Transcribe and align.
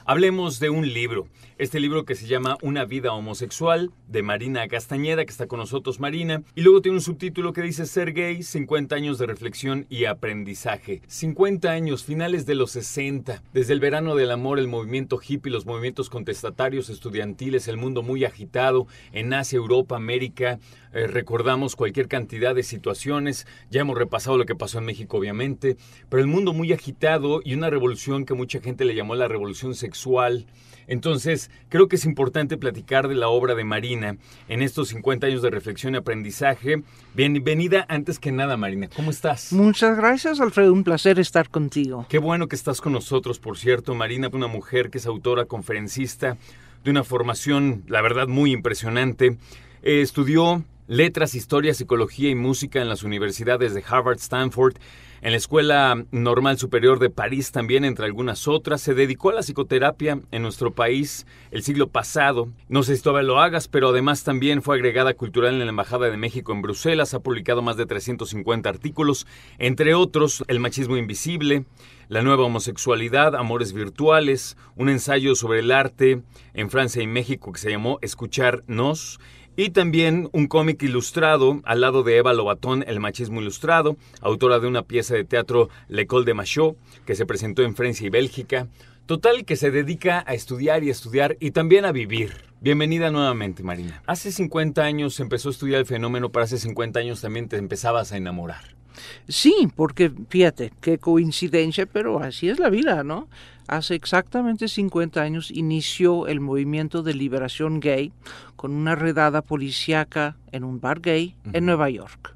Hablemos 0.06 0.62
de 0.62 0.70
un 0.70 0.94
libro. 0.94 1.28
Este 1.60 1.82
libro 1.82 2.06
que 2.06 2.16
se 2.16 2.26
llama 2.26 2.58
Una 2.62 2.86
vida 2.86 3.12
homosexual 3.12 3.92
de 4.08 4.24
Marina 4.24 4.66
Castañeda, 4.70 5.26
que 5.26 5.32
está 5.32 5.48
con 5.48 5.60
nosotros 5.60 6.00
Marina. 6.00 6.42
Y 6.56 6.62
luego 6.62 6.82
tiene 6.82 6.98
un 6.98 7.04
subtítulo 7.04 7.52
que 7.52 7.62
dice 7.62 7.86
Ser 7.86 8.14
gay, 8.14 8.42
50 8.42 8.96
años 8.96 9.18
de 9.18 9.28
reflexión 9.28 9.86
y 9.90 10.06
aprendizaje. 10.06 11.02
50 11.06 11.70
años, 11.70 12.06
finales 12.06 12.46
de 12.46 12.56
los 12.56 12.72
60. 12.72 13.44
Desde 13.54 13.74
el 13.74 13.82
verano 13.82 14.16
del 14.16 14.32
amor, 14.32 14.58
el 14.58 14.70
movimiento 14.70 15.20
hippie, 15.22 15.52
los 15.52 15.66
movimientos 15.66 16.10
contestatarios 16.10 16.90
estudiantiles, 16.90 17.68
el 17.68 17.76
mundo 17.76 18.02
muy 18.02 18.24
agitado 18.24 18.88
en 19.12 19.34
Asia, 19.34 19.58
Europa, 19.58 19.98
América. 19.98 20.60
Eh, 20.92 21.08
recordamos 21.08 21.76
cualquier 21.76 22.08
cantidad 22.08 22.56
de 22.56 22.64
situaciones. 22.64 23.46
Ya 23.70 23.82
hemos 23.82 23.98
repasado 23.98 24.38
lo 24.38 24.46
que 24.46 24.56
pasó 24.56 24.80
en 24.80 24.86
México, 24.86 25.18
obviamente. 25.18 25.78
Pero 26.10 26.22
el 26.22 26.28
mundo 26.28 26.54
muy 26.54 26.74
agitado 26.74 27.42
y 27.44 27.54
una 27.54 27.70
revolución 27.70 28.26
que 28.26 28.34
mucha 28.34 28.60
gente 28.60 28.86
le 28.86 28.96
llamó 28.96 29.16
la 29.16 29.28
revolución 29.28 29.76
sexual. 29.76 30.48
Entonces, 30.88 31.52
creo 31.70 31.88
que 31.88 31.98
es 31.98 32.06
importante 32.06 32.58
platicar 32.58 33.08
de 33.08 33.14
la 33.14 33.30
obra 33.30 33.54
de 33.54 33.64
Marina 33.64 34.18
en 34.48 34.64
estos 34.64 34.90
50 34.90 35.28
años 35.28 35.44
de 35.44 35.52
reflexión 35.52 35.94
y 35.94 35.98
aprendizaje. 35.98 36.82
Bienvenida 37.14 37.86
antes 37.88 38.18
que 38.18 38.32
nada, 38.32 38.58
Marina. 38.58 38.90
¿Cómo 38.96 39.12
estás? 39.12 39.54
Muchas 39.54 39.96
gracias, 39.96 40.40
Alfredo. 40.40 40.74
Un 40.74 40.84
placer 40.84 41.20
estar 41.20 41.50
contigo. 41.50 42.08
Qué 42.10 42.18
bueno 42.18 42.48
que 42.48 42.56
estás 42.56 42.82
con 42.82 42.94
nosotros, 42.94 43.38
por 43.38 43.60
cierto. 43.60 43.94
Marina, 43.94 44.30
una 44.34 44.48
mujer 44.48 44.90
que 44.90 44.98
es 44.98 45.06
autora, 45.06 45.46
conferencista, 45.46 46.38
de 46.84 46.90
una 46.90 47.04
formación, 47.04 47.84
la 47.88 48.02
verdad, 48.02 48.28
muy 48.28 48.52
impresionante. 48.52 49.38
Eh, 49.84 50.02
estudió 50.02 50.64
letras, 50.90 51.36
historia, 51.36 51.76
psicología 51.76 52.32
y 52.32 52.36
música 52.36 52.82
en 52.82 52.90
las 52.90 53.04
universidades 53.04 53.76
de 53.76 53.84
Harvard, 53.88 54.18
Stanford 54.18 54.74
en 55.22 55.32
la 55.32 55.38
Escuela 55.38 56.06
Normal 56.12 56.58
Superior 56.58 56.98
de 56.98 57.10
París 57.10 57.52
también, 57.52 57.84
entre 57.84 58.06
algunas 58.06 58.48
otras, 58.48 58.82
se 58.82 58.94
dedicó 58.94 59.32
a 59.32 59.34
la 59.34 59.44
psicoterapia 59.44 60.22
en 60.32 60.42
nuestro 60.42 60.74
país 60.74 61.28
el 61.52 61.62
siglo 61.62 61.90
pasado. 61.90 62.48
No 62.70 62.84
sé 62.84 62.96
si 62.96 63.04
todavía 63.04 63.28
lo 63.28 63.42
hagas, 63.42 63.68
pero 63.68 63.90
además 63.90 64.24
también 64.24 64.62
fue 64.62 64.78
agregada 64.78 65.14
cultural 65.14 65.56
en 65.56 65.60
la 65.60 65.70
Embajada 65.70 66.10
de 66.10 66.16
México 66.16 66.54
en 66.54 66.62
Bruselas, 66.62 67.14
ha 67.14 67.20
publicado 67.20 67.62
más 67.62 67.76
de 67.76 67.86
350 67.86 68.70
artículos, 68.70 69.28
entre 69.58 69.94
otros 69.94 70.46
El 70.48 70.62
machismo 70.62 70.96
invisible, 70.96 71.66
La 72.08 72.22
nueva 72.22 72.46
homosexualidad, 72.46 73.36
Amores 73.36 73.74
virtuales, 73.74 74.56
un 74.78 74.88
ensayo 74.88 75.36
sobre 75.36 75.60
el 75.60 75.72
arte 75.72 76.22
en 76.54 76.70
Francia 76.70 77.04
y 77.04 77.08
México 77.08 77.52
que 77.52 77.60
se 77.60 77.72
llamó 77.72 78.00
Escucharnos, 78.02 79.20
y 79.60 79.72
también 79.72 80.30
un 80.32 80.48
cómic 80.48 80.82
ilustrado 80.84 81.60
al 81.66 81.82
lado 81.82 82.02
de 82.04 82.16
Eva 82.16 82.32
Lobatón, 82.32 82.86
El 82.88 83.02
machismo 83.02 83.42
ilustrado, 83.42 83.98
autora 84.22 84.60
de 84.60 84.68
una 84.68 84.84
pieza 84.84 85.16
de 85.16 85.26
teatro 85.26 85.68
L'École 85.90 86.24
de 86.24 86.34
Machot, 86.34 86.78
que 87.06 87.14
se 87.14 87.26
presentó 87.26 87.64
en 87.64 87.76
Francia 87.76 88.08
y 88.08 88.10
Bélgica. 88.10 88.70
Total 89.06 89.44
que 89.44 89.58
se 89.58 89.70
dedica 89.70 90.24
a 90.26 90.34
estudiar 90.34 90.86
y 90.86 90.90
estudiar 90.90 91.36
y 91.42 91.52
también 91.52 91.84
a 91.84 91.92
vivir. 91.92 92.46
Bienvenida 92.62 93.12
nuevamente, 93.12 93.62
Marina. 93.62 94.02
Hace 94.08 94.32
50 94.32 94.82
años 94.82 95.20
empezó 95.20 95.50
a 95.50 95.52
estudiar 95.52 95.82
el 95.82 95.86
fenómeno, 95.86 96.32
pero 96.32 96.46
hace 96.46 96.58
50 96.58 96.98
años 97.02 97.20
también 97.20 97.50
te 97.50 97.58
empezabas 97.58 98.14
a 98.14 98.18
enamorar. 98.18 98.79
Sí, 99.28 99.70
porque 99.76 100.12
fíjate, 100.30 100.74
qué 100.82 100.98
coincidencia, 100.98 101.86
pero 101.86 102.20
así 102.20 102.50
es 102.50 102.60
la 102.60 102.70
vida, 102.70 103.04
¿no? 103.04 103.28
Hace 103.68 103.94
exactamente 103.94 104.68
50 104.68 105.22
años 105.22 105.52
inició 105.52 106.28
el 106.28 106.40
movimiento 106.40 107.04
de 107.04 107.14
liberación 107.14 107.80
gay 107.80 108.12
con 108.56 108.72
una 108.72 108.96
redada 108.96 109.44
policíaca 109.44 110.38
en 110.52 110.64
un 110.64 110.82
bar 110.82 111.02
gay 111.02 111.36
en 111.54 111.68
Nueva 111.68 111.90
York, 111.92 112.36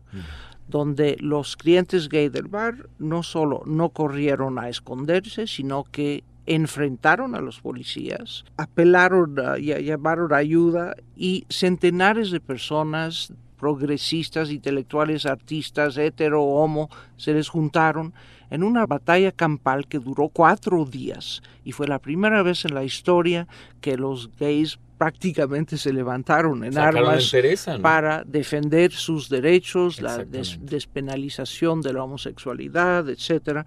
donde 0.68 1.18
los 1.20 1.58
clientes 1.58 2.08
gay 2.08 2.30
del 2.30 2.48
bar 2.48 2.88
no 3.00 3.24
solo 3.24 3.64
no 3.66 3.90
corrieron 3.90 4.60
a 4.60 4.70
esconderse, 4.70 5.48
sino 5.48 5.86
que 5.86 6.24
enfrentaron 6.46 7.36
a 7.36 7.42
los 7.42 7.62
policías, 7.62 8.46
apelaron 8.58 9.36
y 9.58 9.74
llamaron 9.84 10.34
ayuda 10.34 10.96
y 11.16 11.46
centenares 11.50 12.32
de 12.32 12.42
personas 12.42 13.34
progresistas, 13.64 14.52
intelectuales, 14.52 15.26
artistas, 15.26 15.98
hetero, 15.98 16.44
homo, 16.44 16.90
se 17.16 17.34
les 17.34 17.48
juntaron 17.48 18.14
en 18.50 18.62
una 18.62 18.86
batalla 18.86 19.32
campal 19.32 19.88
que 19.88 20.00
duró 20.00 20.28
cuatro 20.28 20.84
días 20.84 21.42
y 21.64 21.72
fue 21.72 21.88
la 21.88 22.00
primera 22.00 22.44
vez 22.44 22.66
en 22.66 22.74
la 22.74 22.84
historia 22.84 23.48
que 23.80 23.96
los 23.96 24.30
gays 24.38 24.80
prácticamente 24.98 25.78
se 25.78 25.94
levantaron 25.94 26.66
en 26.66 26.78
armas 26.78 27.34
para 27.82 28.26
defender 28.26 28.92
sus 28.92 29.30
derechos, 29.30 30.02
la 30.02 30.26
despenalización 30.26 31.80
de 31.80 31.94
la 31.94 32.04
homosexualidad, 32.04 33.10
etcétera. 33.10 33.66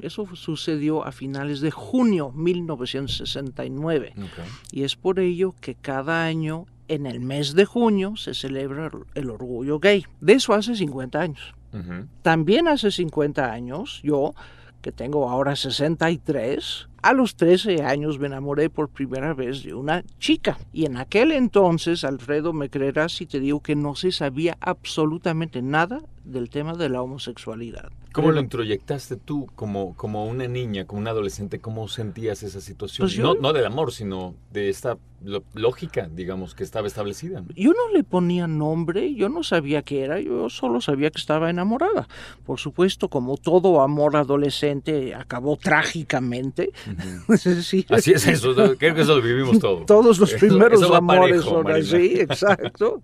Eso 0.00 0.26
sucedió 0.34 1.04
a 1.04 1.12
finales 1.12 1.60
de 1.60 1.70
junio 1.70 2.32
1969 2.32 4.12
y 4.72 4.82
es 4.82 4.96
por 4.96 5.20
ello 5.20 5.54
que 5.60 5.76
cada 5.76 6.24
año 6.24 6.66
en 6.88 7.06
el 7.06 7.20
mes 7.20 7.54
de 7.54 7.64
junio 7.64 8.16
se 8.16 8.34
celebra 8.34 8.90
el 9.14 9.30
orgullo 9.30 9.78
gay. 9.78 10.04
De 10.20 10.34
eso 10.34 10.54
hace 10.54 10.74
50 10.74 11.20
años. 11.20 11.54
También 12.22 12.68
hace 12.68 12.90
50 12.90 13.52
años, 13.52 14.00
yo, 14.02 14.34
que 14.80 14.92
tengo 14.92 15.28
ahora 15.28 15.56
63, 15.56 16.88
a 17.02 17.12
los 17.12 17.36
13 17.36 17.82
años 17.82 18.18
me 18.18 18.26
enamoré 18.26 18.70
por 18.70 18.88
primera 18.88 19.34
vez 19.34 19.62
de 19.62 19.74
una 19.74 20.04
chica. 20.18 20.58
Y 20.72 20.86
en 20.86 20.96
aquel 20.96 21.32
entonces, 21.32 22.04
Alfredo, 22.04 22.52
me 22.52 22.70
creerás 22.70 23.12
si 23.12 23.26
te 23.26 23.40
digo 23.40 23.60
que 23.60 23.76
no 23.76 23.94
se 23.94 24.12
sabía 24.12 24.56
absolutamente 24.60 25.62
nada 25.62 26.00
del 26.24 26.50
tema 26.50 26.74
de 26.74 26.88
la 26.88 27.02
homosexualidad. 27.02 27.90
¿Cómo 28.12 28.32
lo 28.32 28.40
introyectaste 28.40 29.16
tú 29.16 29.46
como, 29.54 29.94
como 29.94 30.24
una 30.24 30.48
niña, 30.48 30.86
como 30.86 31.02
una 31.02 31.10
adolescente? 31.10 31.60
¿Cómo 31.60 31.86
sentías 31.86 32.42
esa 32.42 32.62
situación? 32.62 33.06
Pues 33.06 33.18
no, 33.18 33.34
no 33.34 33.52
del 33.52 33.66
amor, 33.66 33.92
sino 33.92 34.34
de 34.52 34.70
esta 34.70 34.96
lógica, 35.54 36.08
digamos, 36.10 36.54
que 36.54 36.64
estaba 36.64 36.86
establecida. 36.86 37.42
Yo 37.54 37.72
no 37.72 37.92
le 37.92 38.04
ponía 38.04 38.46
nombre, 38.46 39.14
yo 39.14 39.28
no 39.28 39.42
sabía 39.42 39.82
qué 39.82 40.02
era, 40.02 40.20
yo 40.20 40.48
solo 40.48 40.80
sabía 40.80 41.10
que 41.10 41.18
estaba 41.18 41.50
enamorada. 41.50 42.08
Por 42.44 42.58
supuesto, 42.58 43.08
como 43.08 43.36
todo 43.36 43.82
amor 43.82 44.16
adolescente 44.16 45.14
acabó 45.14 45.56
trágicamente. 45.56 46.70
Así 47.28 48.12
es 48.12 48.26
eso, 48.26 48.54
creo 48.78 48.94
que 48.94 49.00
eso 49.00 49.16
lo 49.16 49.22
vivimos 49.22 49.58
todos. 49.58 49.86
Todos 49.86 50.18
los 50.18 50.32
primeros 50.34 50.90
amores 50.90 51.42
son 51.42 51.70
así, 51.70 52.20
exacto. 52.20 53.02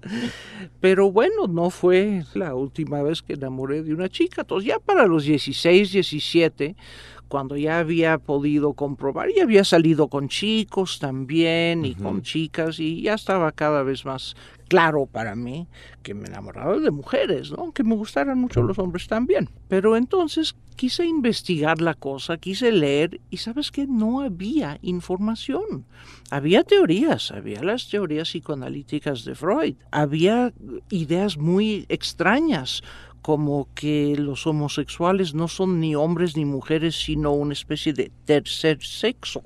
Pero 0.80 1.10
bueno, 1.10 1.46
no 1.48 1.70
fue 1.70 2.24
la 2.34 2.54
última 2.54 3.02
vez 3.02 3.22
que 3.22 3.34
enamoré 3.34 3.82
de 3.82 3.94
una 3.94 4.08
chica. 4.08 4.42
Entonces 4.42 4.68
ya 4.68 4.78
para 4.78 5.06
los 5.06 5.24
16, 5.24 5.92
17, 5.92 6.76
cuando 7.28 7.56
ya 7.56 7.78
había 7.78 8.18
podido 8.18 8.74
comprobar, 8.74 9.30
y 9.30 9.40
había 9.40 9.64
salido 9.64 10.08
con 10.08 10.28
chicos 10.28 10.98
también 10.98 11.84
y 11.84 11.94
con 11.94 12.22
chicas, 12.22 12.78
y 12.78 13.02
ya 13.02 13.14
estaba 13.14 13.52
cada 13.52 13.82
vez 13.82 14.04
más 14.04 14.34
claro 14.72 15.04
para 15.04 15.34
mí 15.34 15.68
que 16.02 16.14
me 16.14 16.28
enamoraba 16.28 16.78
de 16.78 16.90
mujeres, 16.90 17.50
¿no? 17.50 17.58
aunque 17.58 17.84
me 17.84 17.94
gustaran 17.94 18.38
mucho 18.38 18.62
los 18.62 18.78
hombres 18.78 19.06
también. 19.06 19.50
Pero 19.68 19.98
entonces 19.98 20.56
quise 20.76 21.04
investigar 21.04 21.82
la 21.82 21.92
cosa, 21.92 22.38
quise 22.38 22.72
leer 22.72 23.20
y 23.28 23.36
sabes 23.36 23.70
que 23.70 23.86
no 23.86 24.22
había 24.22 24.78
información. 24.80 25.84
Había 26.30 26.64
teorías, 26.64 27.32
había 27.32 27.62
las 27.62 27.90
teorías 27.90 28.30
psicoanalíticas 28.30 29.26
de 29.26 29.34
Freud, 29.34 29.74
había 29.90 30.54
ideas 30.88 31.36
muy 31.36 31.84
extrañas 31.90 32.82
como 33.22 33.68
que 33.74 34.16
los 34.18 34.46
homosexuales 34.46 35.32
no 35.32 35.46
son 35.48 35.80
ni 35.80 35.94
hombres 35.94 36.36
ni 36.36 36.44
mujeres, 36.44 36.96
sino 36.96 37.32
una 37.32 37.52
especie 37.52 37.92
de 37.92 38.10
tercer 38.24 38.82
sexo. 38.82 39.42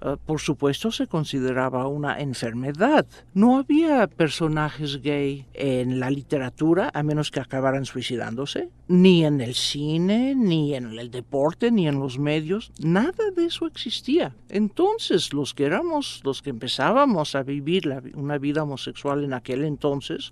Ah, 0.00 0.16
por 0.24 0.40
supuesto 0.40 0.92
se 0.92 1.06
consideraba 1.06 1.86
una 1.88 2.20
enfermedad. 2.20 3.04
No 3.34 3.58
había 3.58 4.06
personajes 4.06 5.02
gay 5.02 5.44
en 5.54 6.00
la 6.00 6.08
literatura, 6.10 6.90
a 6.94 7.02
menos 7.02 7.30
que 7.30 7.40
acabaran 7.40 7.84
suicidándose, 7.84 8.70
ni 8.86 9.24
en 9.24 9.40
el 9.40 9.54
cine, 9.54 10.34
ni 10.34 10.74
en 10.74 10.98
el 10.98 11.10
deporte, 11.10 11.70
ni 11.70 11.88
en 11.88 11.98
los 11.98 12.18
medios. 12.18 12.72
Nada 12.78 13.30
de 13.36 13.46
eso 13.46 13.66
existía. 13.66 14.34
Entonces, 14.48 15.32
los 15.32 15.52
que 15.52 15.64
éramos, 15.64 16.20
los 16.24 16.42
que 16.42 16.50
empezábamos 16.50 17.34
a 17.34 17.42
vivir 17.42 17.88
una 18.14 18.38
vida 18.38 18.62
homosexual 18.62 19.24
en 19.24 19.34
aquel 19.34 19.64
entonces, 19.64 20.30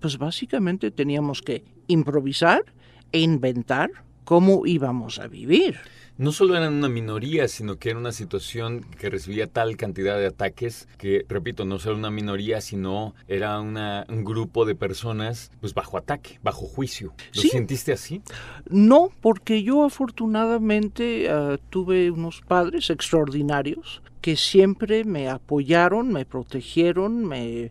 pues 0.00 0.18
básicamente 0.18 0.90
teníamos 0.90 1.42
que 1.42 1.64
improvisar 1.86 2.64
e 3.12 3.20
inventar 3.20 3.90
cómo 4.24 4.66
íbamos 4.66 5.18
a 5.18 5.26
vivir. 5.26 5.78
No 6.18 6.32
solo 6.32 6.56
eran 6.56 6.74
una 6.74 6.88
minoría, 6.88 7.46
sino 7.46 7.76
que 7.76 7.90
era 7.90 7.98
una 7.98 8.10
situación 8.10 8.84
que 8.98 9.08
recibía 9.08 9.46
tal 9.46 9.76
cantidad 9.76 10.18
de 10.18 10.26
ataques 10.26 10.88
que, 10.98 11.24
repito, 11.28 11.64
no 11.64 11.78
solo 11.78 11.96
una 11.96 12.10
minoría, 12.10 12.60
sino 12.60 13.14
era 13.28 13.60
una, 13.60 14.04
un 14.08 14.24
grupo 14.24 14.64
de 14.64 14.74
personas 14.74 15.52
pues 15.60 15.74
bajo 15.74 15.96
ataque, 15.96 16.40
bajo 16.42 16.66
juicio. 16.66 17.14
¿Lo 17.34 17.42
sentiste 17.42 17.92
así? 17.92 18.20
No, 18.68 19.10
porque 19.20 19.62
yo 19.62 19.84
afortunadamente 19.84 21.30
ah, 21.30 21.56
tuve 21.70 22.10
unos 22.10 22.40
padres 22.40 22.90
extraordinarios 22.90 24.02
que 24.20 24.36
siempre 24.36 25.04
me 25.04 25.28
apoyaron, 25.28 26.12
me 26.12 26.24
protegieron, 26.24 27.24
me 27.24 27.70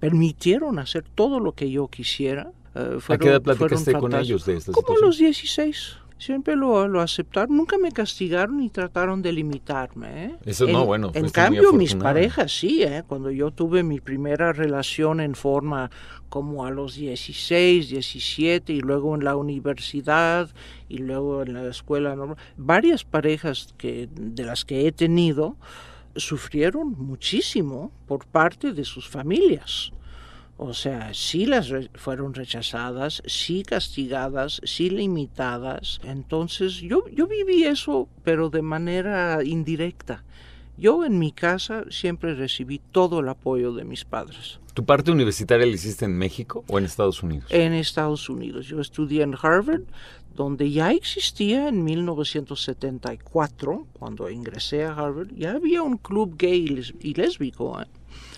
permitieron 0.00 0.78
hacer 0.78 1.04
todo 1.14 1.40
lo 1.40 1.52
que 1.52 1.70
yo 1.70 1.88
quisiera 1.88 2.52
eh, 2.74 2.98
¿A 3.08 3.18
qué 3.18 3.28
edad 3.28 3.42
platicaste 3.42 3.92
con 3.94 4.14
ellos 4.14 4.44
de 4.46 4.56
esta 4.56 4.72
Como 4.72 4.96
a 4.96 5.00
los 5.00 5.18
16. 5.18 5.96
Siempre 6.18 6.56
lo, 6.56 6.88
lo, 6.88 7.00
aceptaron, 7.00 7.56
nunca 7.56 7.78
me 7.78 7.92
castigaron 7.92 8.58
ni 8.58 8.70
trataron 8.70 9.22
de 9.22 9.32
limitarme. 9.32 10.24
¿eh? 10.24 10.36
Eso 10.44 10.66
en, 10.66 10.72
no, 10.72 10.84
bueno. 10.84 11.12
En 11.14 11.30
cambio, 11.30 11.72
mis 11.72 11.94
parejas 11.94 12.52
sí, 12.52 12.82
¿eh? 12.82 13.04
cuando 13.06 13.30
yo 13.30 13.52
tuve 13.52 13.84
mi 13.84 14.00
primera 14.00 14.52
relación 14.52 15.20
en 15.20 15.36
forma 15.36 15.90
como 16.28 16.66
a 16.66 16.70
los 16.70 16.96
16, 16.96 17.88
17 17.90 18.72
y 18.72 18.80
luego 18.80 19.14
en 19.14 19.24
la 19.24 19.36
universidad 19.36 20.50
y 20.88 20.98
luego 20.98 21.42
en 21.42 21.54
la 21.54 21.68
escuela 21.68 22.16
normal, 22.16 22.36
varias 22.56 23.04
parejas 23.04 23.74
que, 23.78 24.08
de 24.12 24.44
las 24.44 24.64
que 24.64 24.88
he 24.88 24.92
tenido 24.92 25.56
sufrieron 26.16 26.96
muchísimo 26.98 27.92
por 28.06 28.26
parte 28.26 28.72
de 28.72 28.84
sus 28.84 29.08
familias. 29.08 29.92
O 30.60 30.74
sea, 30.74 31.14
sí 31.14 31.46
las 31.46 31.68
re 31.68 31.88
fueron 31.94 32.34
rechazadas, 32.34 33.22
sí 33.26 33.62
castigadas, 33.62 34.60
sí 34.64 34.90
limitadas. 34.90 36.00
Entonces 36.02 36.80
yo, 36.80 37.08
yo 37.08 37.28
viví 37.28 37.62
eso, 37.62 38.08
pero 38.24 38.50
de 38.50 38.62
manera 38.62 39.44
indirecta. 39.44 40.24
Yo 40.76 41.04
en 41.04 41.20
mi 41.20 41.30
casa 41.30 41.84
siempre 41.90 42.34
recibí 42.34 42.80
todo 42.90 43.20
el 43.20 43.28
apoyo 43.28 43.72
de 43.72 43.84
mis 43.84 44.04
padres. 44.04 44.58
¿Tu 44.74 44.84
parte 44.84 45.12
universitaria 45.12 45.64
la 45.64 45.72
hiciste 45.72 46.04
en 46.04 46.18
México 46.18 46.64
o 46.66 46.78
en 46.78 46.84
Estados 46.84 47.22
Unidos? 47.22 47.46
En 47.50 47.72
Estados 47.72 48.28
Unidos. 48.28 48.66
Yo 48.66 48.80
estudié 48.80 49.22
en 49.22 49.36
Harvard, 49.40 49.82
donde 50.34 50.72
ya 50.72 50.92
existía 50.92 51.68
en 51.68 51.84
1974, 51.84 53.86
cuando 53.92 54.28
ingresé 54.28 54.84
a 54.84 54.94
Harvard, 54.94 55.28
ya 55.36 55.52
había 55.52 55.82
un 55.82 55.98
club 55.98 56.36
gay 56.36 56.82
y 57.00 57.14
lésbico. 57.14 57.78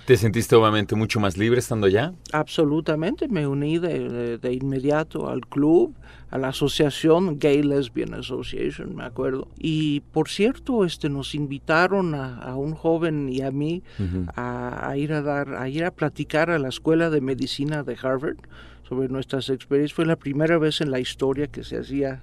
¿Te 0.07 0.17
sentiste 0.17 0.57
obviamente 0.57 0.97
mucho 0.97 1.21
más 1.21 1.37
libre 1.37 1.61
estando 1.61 1.87
allá? 1.87 2.13
Absolutamente, 2.33 3.29
me 3.29 3.47
uní 3.47 3.79
de, 3.79 4.39
de, 4.39 4.53
inmediato 4.53 5.29
al 5.29 5.47
club, 5.47 5.95
a 6.31 6.39
la 6.39 6.49
asociación 6.49 7.39
Gay 7.39 7.63
Lesbian 7.63 8.15
Association, 8.15 8.97
me 8.97 9.05
acuerdo. 9.05 9.47
Y 9.57 10.01
por 10.01 10.29
cierto, 10.29 10.85
este, 10.85 11.09
nos 11.09 11.35
invitaron 11.35 12.15
a, 12.15 12.39
a 12.39 12.57
un 12.57 12.75
joven 12.75 13.29
y 13.29 13.43
a 13.43 13.51
mí 13.51 13.83
uh 13.99 14.03
-huh. 14.03 14.33
a, 14.35 14.89
a, 14.89 14.97
ir 14.97 15.13
a 15.13 15.23
dar, 15.23 15.55
a 15.55 15.69
ir 15.69 15.85
a 15.85 15.91
platicar 15.93 16.51
a 16.51 16.59
la 16.59 16.69
escuela 16.69 17.09
de 17.11 17.21
medicina 17.21 17.83
de 17.85 17.97
Harvard 18.03 18.39
sobre 18.89 19.09
nuestras 19.09 19.49
experiencias. 19.49 19.95
Fue 19.95 20.07
la 20.07 20.17
primera 20.17 20.59
vez 20.59 20.81
en 20.81 20.91
la 20.91 20.99
historia 20.99 21.47
que 21.47 21.63
se 21.63 21.79
hacía, 21.79 22.23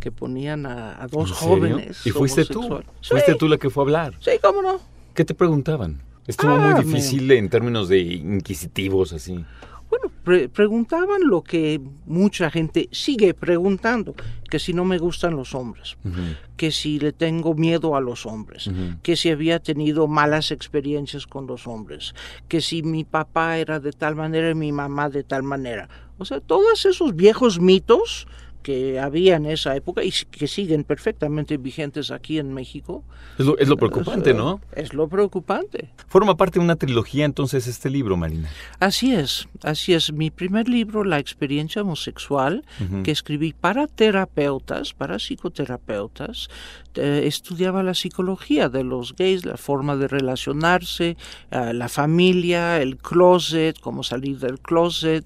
que 0.00 0.12
ponían 0.12 0.66
a, 0.66 1.02
a 1.02 1.06
dos 1.06 1.32
jóvenes. 1.32 2.06
¿Y 2.06 2.10
fuiste 2.10 2.44
tú? 2.44 2.62
Sí. 3.00 3.10
¿Fuiste 3.10 3.34
tú 3.36 3.48
la 3.48 3.56
que 3.56 3.70
fue 3.70 3.82
a 3.82 3.84
hablar? 3.84 4.14
Sí, 4.20 4.32
cómo 4.42 4.60
no. 4.60 4.80
¿Qué 5.14 5.24
te 5.24 5.34
preguntaban? 5.34 6.02
Estuvo 6.26 6.52
ah, 6.52 6.58
muy 6.58 6.84
difícil 6.84 7.26
me... 7.26 7.36
en 7.36 7.48
términos 7.48 7.88
de 7.88 8.00
inquisitivos, 8.00 9.12
así. 9.12 9.44
Bueno, 9.90 10.10
pre 10.24 10.48
preguntaban 10.48 11.20
lo 11.22 11.42
que 11.42 11.78
mucha 12.06 12.50
gente 12.50 12.88
sigue 12.92 13.34
preguntando, 13.34 14.14
que 14.48 14.58
si 14.58 14.72
no 14.72 14.86
me 14.86 14.96
gustan 14.96 15.36
los 15.36 15.54
hombres, 15.54 15.98
uh 16.04 16.08
-huh. 16.08 16.36
que 16.56 16.70
si 16.70 16.98
le 16.98 17.12
tengo 17.12 17.54
miedo 17.54 17.94
a 17.94 18.00
los 18.00 18.24
hombres, 18.24 18.68
uh 18.68 18.70
-huh. 18.72 19.02
que 19.02 19.16
si 19.16 19.28
había 19.28 19.58
tenido 19.58 20.06
malas 20.06 20.50
experiencias 20.50 21.26
con 21.26 21.46
los 21.46 21.66
hombres, 21.66 22.14
que 22.48 22.62
si 22.62 22.82
mi 22.82 23.04
papá 23.04 23.58
era 23.58 23.80
de 23.80 23.92
tal 23.92 24.16
manera 24.16 24.48
y 24.50 24.54
mi 24.54 24.72
mamá 24.72 25.10
de 25.10 25.24
tal 25.24 25.42
manera. 25.42 25.88
O 26.16 26.24
sea, 26.24 26.40
todos 26.40 26.86
esos 26.86 27.14
viejos 27.14 27.60
mitos 27.60 28.26
que 28.62 28.98
había 29.00 29.36
en 29.36 29.46
esa 29.46 29.74
época 29.76 30.02
y 30.04 30.12
que 30.30 30.46
siguen 30.46 30.84
perfectamente 30.84 31.56
vigentes 31.56 32.10
aquí 32.10 32.38
en 32.38 32.54
México. 32.54 33.04
Es 33.38 33.46
lo, 33.46 33.58
es 33.58 33.68
lo 33.68 33.76
preocupante, 33.76 34.30
es, 34.30 34.36
¿no? 34.36 34.60
Es 34.74 34.94
lo 34.94 35.08
preocupante. 35.08 35.90
Forma 36.08 36.36
parte 36.36 36.58
de 36.58 36.64
una 36.64 36.76
trilogía 36.76 37.24
entonces 37.24 37.66
este 37.66 37.90
libro, 37.90 38.16
Marina. 38.16 38.48
Así 38.78 39.14
es, 39.14 39.48
así 39.62 39.94
es. 39.94 40.12
Mi 40.12 40.30
primer 40.30 40.68
libro, 40.68 41.04
La 41.04 41.18
experiencia 41.18 41.82
homosexual, 41.82 42.64
uh 42.80 42.84
-huh. 42.84 43.02
que 43.02 43.10
escribí 43.10 43.52
para 43.52 43.86
terapeutas, 43.86 44.92
para 44.94 45.18
psicoterapeutas, 45.18 46.48
eh, 46.94 47.22
estudiaba 47.26 47.82
la 47.82 47.94
psicología 47.94 48.68
de 48.68 48.84
los 48.84 49.14
gays, 49.16 49.46
la 49.46 49.56
forma 49.56 49.96
de 49.96 50.08
relacionarse, 50.08 51.16
eh, 51.50 51.72
la 51.72 51.88
familia, 51.88 52.82
el 52.82 52.98
closet, 52.98 53.78
cómo 53.80 54.02
salir 54.02 54.38
del 54.38 54.58
closet. 54.60 55.24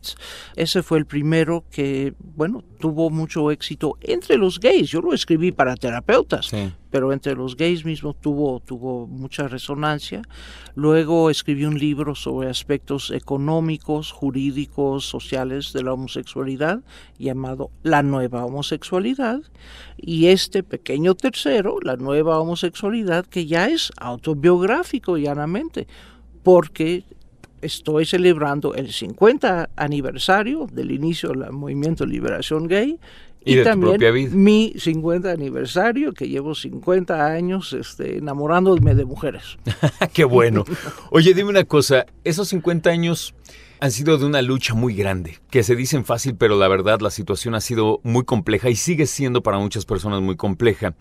Ese 0.55 0.83
fue 0.83 0.99
el 0.99 1.07
primero 1.07 1.65
que, 1.71 2.15
bueno, 2.37 2.63
tuvo 2.79 3.11
mucho 3.11 3.26
éxito 3.51 3.97
entre 4.01 4.37
los 4.37 4.59
gays. 4.61 4.91
Yo 4.91 5.01
lo 5.01 5.13
escribí 5.13 5.53
para 5.53 5.77
terapeutas, 5.77 6.47
sí. 6.47 6.73
pero 6.91 7.13
entre 7.13 7.35
los 7.35 7.57
gays 7.57 7.85
mismos 7.85 8.17
tuvo, 8.21 8.61
tuvo 8.61 9.07
mucha 9.07 9.49
resonancia. 9.49 10.23
Luego 10.75 11.31
escribí 11.31 11.65
un 11.65 11.79
libro 11.79 12.15
sobre 12.15 12.49
aspectos 12.49 13.11
económicos, 13.11 14.13
jurídicos, 14.13 15.05
sociales 15.05 15.73
de 15.73 15.83
la 15.83 15.93
homosexualidad, 15.93 16.83
llamado 17.19 17.71
La 17.83 18.03
nueva 18.03 18.45
homosexualidad. 18.45 19.41
Y 19.97 20.27
este 20.27 20.63
pequeño 20.63 21.15
tercero, 21.15 21.79
La 21.83 21.97
nueva 21.97 22.39
homosexualidad, 22.39 23.27
que 23.27 23.47
ya 23.47 23.69
es 23.69 23.93
autobiográfico 23.97 25.17
llanamente, 25.17 25.87
porque 26.43 27.05
estoy 27.63 28.05
celebrando 28.05 28.75
el 28.75 28.93
50 28.93 29.71
aniversario 29.77 30.67
del 30.73 30.91
inicio 30.91 31.31
del 31.31 31.51
movimiento 31.53 32.05
de 32.05 32.11
liberación 32.11 32.67
gay 32.67 32.99
y, 33.45 33.53
y 33.53 33.57
de 33.57 33.65
también 33.65 33.93
tu 33.93 33.99
propia 33.99 34.11
vida. 34.11 34.31
mi 34.35 34.75
50 34.77 35.31
aniversario, 35.31 36.13
que 36.13 36.29
llevo 36.29 36.55
50 36.55 37.27
años 37.27 37.73
este, 37.73 38.19
enamorándome 38.19 38.95
de 38.95 39.05
mujeres. 39.05 39.59
Qué 40.13 40.25
bueno. 40.25 40.65
Oye, 41.11 41.33
dime 41.35 41.51
una 41.51 41.65
cosa, 41.65 42.07
esos 42.25 42.49
50 42.49 42.91
años 42.91 43.35
han 43.81 43.91
sido 43.91 44.17
de 44.19 44.25
una 44.25 44.43
lucha 44.43 44.75
muy 44.75 44.95
grande, 44.95 45.39
que 45.51 45.63
se 45.63 45.77
dicen 45.77 46.05
fácil, 46.05 46.37
pero 46.37 46.57
la 46.57 46.69
verdad 46.69 47.01
la 47.01 47.11
situación 47.11 47.55
ha 47.55 47.61
sido 47.61 48.01
muy 48.03 48.25
compleja 48.25 48.71
y 48.71 48.77
sigue 48.77 49.07
siendo 49.07 49.43
para 49.43 49.59
muchas 49.59 49.85
personas 49.85 50.23
muy 50.23 50.37
compleja. 50.37 50.95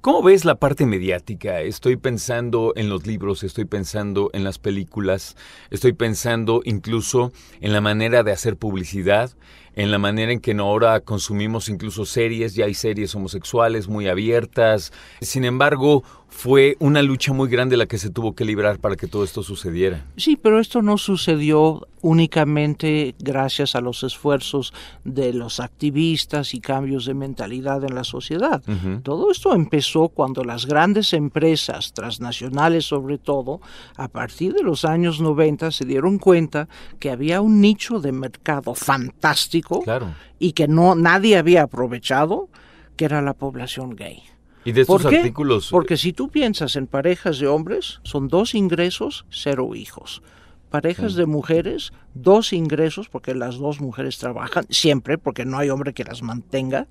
¿Cómo 0.00 0.22
ves 0.22 0.44
la 0.44 0.54
parte 0.54 0.86
mediática? 0.86 1.60
Estoy 1.60 1.96
pensando 1.96 2.72
en 2.76 2.88
los 2.88 3.06
libros, 3.06 3.42
estoy 3.42 3.66
pensando 3.66 4.30
en 4.32 4.44
las 4.44 4.58
películas, 4.58 5.36
estoy 5.70 5.92
pensando 5.92 6.62
incluso 6.64 7.32
en 7.60 7.72
la 7.72 7.80
manera 7.80 8.22
de 8.22 8.32
hacer 8.32 8.56
publicidad, 8.56 9.30
en 9.74 9.90
la 9.90 9.98
manera 9.98 10.32
en 10.32 10.40
que 10.40 10.52
ahora 10.52 11.00
consumimos 11.00 11.68
incluso 11.68 12.04
series, 12.04 12.54
ya 12.54 12.64
hay 12.64 12.74
series 12.74 13.14
homosexuales 13.14 13.88
muy 13.88 14.08
abiertas. 14.08 14.92
Sin 15.20 15.44
embargo, 15.44 16.02
fue 16.30 16.76
una 16.78 17.02
lucha 17.02 17.32
muy 17.32 17.48
grande 17.48 17.76
la 17.76 17.86
que 17.86 17.98
se 17.98 18.08
tuvo 18.08 18.34
que 18.34 18.44
librar 18.44 18.78
para 18.78 18.96
que 18.96 19.06
todo 19.06 19.24
esto 19.24 19.42
sucediera. 19.42 20.06
Sí, 20.16 20.36
pero 20.36 20.58
esto 20.58 20.80
no 20.80 20.96
sucedió 20.96 21.86
únicamente 22.02 23.14
gracias 23.18 23.74
a 23.74 23.80
los 23.80 24.02
esfuerzos 24.04 24.72
de 25.04 25.34
los 25.34 25.60
activistas 25.60 26.54
y 26.54 26.60
cambios 26.60 27.04
de 27.04 27.14
mentalidad 27.14 27.84
en 27.84 27.94
la 27.94 28.04
sociedad. 28.04 28.62
Uh 28.66 28.70
-huh. 28.70 29.02
Todo 29.02 29.30
esto 29.30 29.54
empezó 29.54 30.08
cuando 30.08 30.44
las 30.44 30.64
grandes 30.64 31.12
empresas 31.12 31.92
transnacionales, 31.92 32.86
sobre 32.86 33.18
todo, 33.18 33.60
a 33.96 34.08
partir 34.08 34.54
de 34.54 34.62
los 34.62 34.84
años 34.84 35.20
90 35.20 35.70
se 35.72 35.84
dieron 35.84 36.18
cuenta 36.18 36.68
que 36.98 37.10
había 37.10 37.40
un 37.40 37.60
nicho 37.60 38.00
de 38.00 38.12
mercado 38.12 38.74
fantástico 38.74 39.82
claro. 39.82 40.14
y 40.38 40.52
que 40.52 40.68
no 40.68 40.94
nadie 40.94 41.36
había 41.36 41.64
aprovechado, 41.64 42.48
que 42.96 43.04
era 43.04 43.20
la 43.20 43.34
población 43.34 43.96
gay. 43.96 44.22
¿Y 44.64 44.72
de 44.72 44.82
estos 44.82 45.02
¿Por 45.02 45.10
qué? 45.10 45.18
artículos? 45.18 45.68
Porque 45.70 45.96
si 45.96 46.12
tú 46.12 46.28
piensas 46.28 46.76
en 46.76 46.86
parejas 46.86 47.38
de 47.38 47.46
hombres, 47.46 48.00
son 48.02 48.28
dos 48.28 48.54
ingresos, 48.54 49.24
cero 49.30 49.74
hijos. 49.74 50.22
Parejas 50.70 51.12
Sí. 51.12 51.18
de 51.18 51.26
mujeres, 51.26 51.92
dos 52.14 52.52
ingresos, 52.52 53.08
porque 53.08 53.34
las 53.34 53.56
dos 53.56 53.80
mujeres 53.80 54.18
trabajan 54.18 54.66
siempre, 54.70 55.18
porque 55.18 55.44
no 55.44 55.58
hay 55.58 55.70
hombre 55.70 55.92
que 55.94 56.04
las 56.04 56.22
mantenga. 56.22 56.86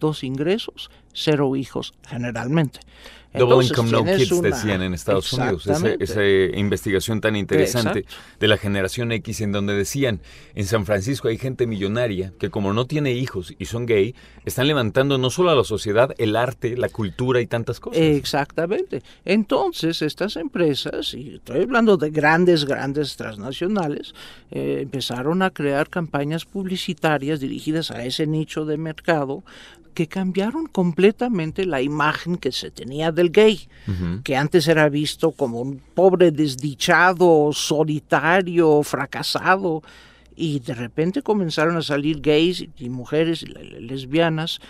Dos 0.00 0.24
ingresos, 0.24 0.90
cero 1.12 1.54
hijos 1.56 1.92
generalmente. 2.08 2.80
Double 3.34 3.64
Entonces, 3.64 3.70
Income 3.70 3.90
No 3.90 4.16
Kids 4.16 4.32
una- 4.32 4.48
decían 4.50 4.82
en 4.82 4.94
Estados 4.94 5.32
Unidos, 5.32 5.66
esa, 5.66 6.24
investigación 6.58 7.20
tan 7.20 7.34
interesante 7.36 8.00
Exacto. 8.00 8.22
de 8.40 8.48
la 8.48 8.58
generación 8.58 9.10
X 9.12 9.40
en 9.40 9.52
donde 9.52 9.74
decían, 9.74 10.20
en 10.54 10.66
San 10.66 10.84
Francisco 10.84 11.28
hay 11.28 11.38
gente 11.38 11.66
millonaria 11.66 12.32
que 12.38 12.50
como 12.50 12.72
no 12.72 12.86
tiene 12.86 13.12
hijos 13.12 13.54
y 13.58 13.64
son 13.64 13.86
gay, 13.86 14.14
están 14.44 14.66
levantando 14.66 15.16
no 15.18 15.30
solo 15.30 15.50
a 15.50 15.54
la 15.54 15.64
sociedad, 15.64 16.14
el 16.18 16.36
arte, 16.36 16.76
la 16.76 16.88
cultura 16.88 17.40
y 17.40 17.46
tantas 17.46 17.80
cosas. 17.80 18.02
Exactamente. 18.02 19.02
Entonces, 19.24 20.02
estas 20.02 20.36
empresas, 20.36 21.14
y 21.14 21.36
estoy 21.36 21.62
hablando 21.62 21.96
de 21.96 22.10
grandes, 22.10 22.64
grandes 22.64 23.16
transnacionales, 23.16 24.14
eh, 24.50 24.80
empezaron 24.82 25.42
a 25.42 25.50
crear 25.50 25.88
campañas 25.88 26.44
publicitarias 26.44 27.40
dirigidas 27.40 27.90
a 27.90 28.04
ese 28.04 28.26
nicho 28.26 28.64
de 28.64 28.76
mercado 28.76 29.44
que 29.94 30.06
cambiaron 30.06 30.66
completamente 30.66 31.66
la 31.66 31.82
imagen 31.82 32.36
que 32.36 32.52
se 32.52 32.70
tenía 32.70 33.12
del 33.12 33.30
gay, 33.30 33.68
que 34.24 34.36
antes 34.36 34.68
era 34.68 34.88
visto 34.88 35.32
como 35.32 35.60
un 35.60 35.80
pobre 35.94 36.30
desdichado, 36.30 37.50
solitario, 37.52 38.82
fracasado, 38.82 39.82
y 40.34 40.60
de 40.60 40.74
repente 40.74 41.22
comenzaron 41.22 41.76
a 41.76 41.82
salir 41.82 42.20
gays 42.20 42.66
y 42.78 42.88
mujeres 42.88 43.44
lesbianas 43.48 44.60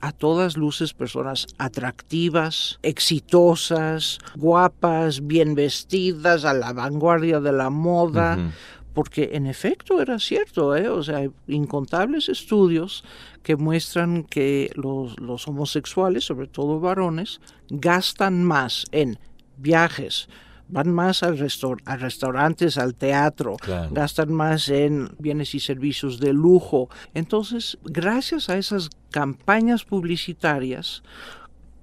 a 0.00 0.12
todas 0.12 0.56
luces 0.56 0.92
personas 0.92 1.46
atractivas, 1.58 2.78
exitosas, 2.82 4.18
guapas, 4.36 5.26
bien 5.26 5.54
vestidas, 5.54 6.44
a 6.44 6.52
la 6.52 6.72
vanguardia 6.72 7.40
de 7.40 7.52
la 7.52 7.70
moda. 7.70 8.52
Porque 8.96 9.32
en 9.34 9.46
efecto 9.46 10.00
era 10.00 10.18
cierto, 10.18 10.74
¿eh? 10.74 10.88
o 10.88 11.02
sea, 11.02 11.18
hay 11.18 11.30
incontables 11.48 12.30
estudios 12.30 13.04
que 13.42 13.54
muestran 13.54 14.24
que 14.24 14.70
los, 14.74 15.20
los 15.20 15.46
homosexuales, 15.48 16.24
sobre 16.24 16.46
todo 16.46 16.80
varones, 16.80 17.42
gastan 17.68 18.42
más 18.42 18.86
en 18.92 19.18
viajes, 19.58 20.30
van 20.68 20.94
más 20.94 21.22
al 21.22 21.38
a 21.84 21.96
restaurantes, 21.98 22.78
al 22.78 22.94
teatro, 22.94 23.58
gastan 23.90 24.32
más 24.32 24.70
en 24.70 25.10
bienes 25.18 25.54
y 25.54 25.60
servicios 25.60 26.18
de 26.18 26.32
lujo. 26.32 26.88
Entonces, 27.12 27.76
gracias 27.84 28.48
a 28.48 28.56
esas 28.56 28.88
campañas 29.10 29.84
publicitarias, 29.84 31.02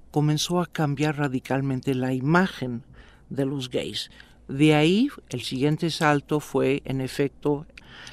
comenzó 0.09 0.59
a 0.59 0.65
cambiar 0.65 1.17
radicalmente 1.17 1.93
la 1.93 2.11
imagen 2.11 2.81
de 3.29 3.45
los 3.45 3.69
gays. 3.69 4.09
De 4.53 4.75
ahí 4.75 5.09
el 5.29 5.41
siguiente 5.41 5.89
salto 5.89 6.39
fue, 6.39 6.83
en 6.85 7.01
efecto, 7.01 7.65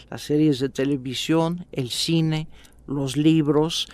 las 0.08 0.22
series 0.22 0.58
de 0.58 0.70
televisión, 0.70 1.66
el 1.70 1.90
cine, 1.90 2.48
los 2.86 3.18
libros, 3.18 3.88